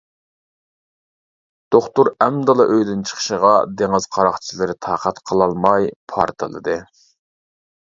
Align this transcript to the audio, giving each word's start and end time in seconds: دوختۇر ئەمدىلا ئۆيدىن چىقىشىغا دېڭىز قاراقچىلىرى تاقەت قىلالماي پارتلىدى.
دوختۇر 1.75 2.09
ئەمدىلا 2.25 2.67
ئۆيدىن 2.77 3.05
چىقىشىغا 3.11 3.53
دېڭىز 3.83 4.09
قاراقچىلىرى 4.19 4.79
تاقەت 4.89 5.23
قىلالماي 5.31 5.89
پارتلىدى. 6.17 6.83